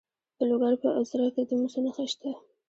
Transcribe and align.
د 0.37 0.39
لوګر 0.49 0.73
په 0.83 0.89
ازره 0.99 1.27
کې 1.33 1.41
د 1.45 1.51
مسو 1.61 1.79
نښې 1.85 2.05
شته. 2.11 2.31